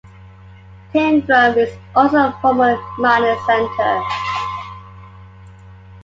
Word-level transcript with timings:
Tyndrum 0.91 1.57
is 1.59 1.77
also 1.95 2.17
a 2.17 2.39
former 2.41 2.75
mining 2.97 3.37
centre. 3.45 4.03